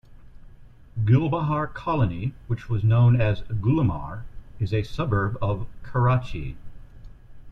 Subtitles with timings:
[1.03, 4.23] Gulbahar Colony, which was known as Golimar,
[4.59, 6.57] is a suburb of Karachi.